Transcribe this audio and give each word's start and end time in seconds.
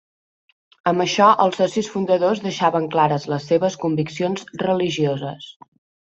Amb 0.91 1.03
això 1.03 1.27
els 1.45 1.59
socis 1.63 1.89
fundadors 1.97 2.41
deixaven 2.47 2.89
clares 2.97 3.29
les 3.35 3.47
seves 3.53 3.77
conviccions 3.85 4.49
religioses. 4.65 5.49